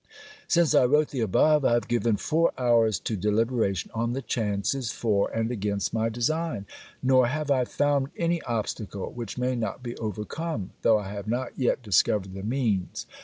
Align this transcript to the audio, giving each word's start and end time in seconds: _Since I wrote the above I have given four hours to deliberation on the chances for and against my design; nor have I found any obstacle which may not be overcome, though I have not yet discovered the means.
_Since 0.47 0.73
I 0.73 0.85
wrote 0.87 1.09
the 1.09 1.19
above 1.19 1.63
I 1.63 1.73
have 1.73 1.87
given 1.87 2.17
four 2.17 2.53
hours 2.57 2.99
to 3.01 3.15
deliberation 3.15 3.91
on 3.93 4.13
the 4.13 4.23
chances 4.23 4.91
for 4.91 5.29
and 5.29 5.51
against 5.51 5.93
my 5.93 6.09
design; 6.09 6.65
nor 7.03 7.27
have 7.27 7.51
I 7.51 7.65
found 7.65 8.07
any 8.17 8.41
obstacle 8.41 9.11
which 9.11 9.37
may 9.37 9.55
not 9.55 9.83
be 9.83 9.95
overcome, 9.97 10.71
though 10.81 10.97
I 10.97 11.09
have 11.09 11.27
not 11.27 11.49
yet 11.55 11.83
discovered 11.83 12.33
the 12.33 12.41
means. 12.41 13.05